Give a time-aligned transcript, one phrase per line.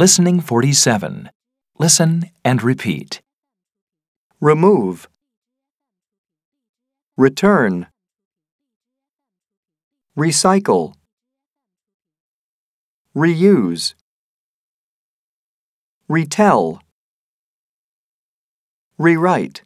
[0.00, 1.28] Listening 47.
[1.78, 3.20] Listen and repeat.
[4.40, 5.06] remove,
[7.18, 7.86] return,
[10.16, 10.94] recycle,
[13.14, 13.92] reuse,
[16.08, 16.80] retell,
[18.96, 19.60] rewrite.